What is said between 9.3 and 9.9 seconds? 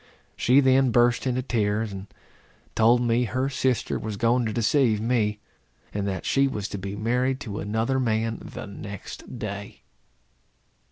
day.